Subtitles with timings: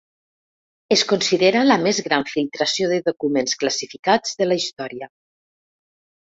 [0.95, 5.13] Es considera la més gran filtració de documents classificats de la història.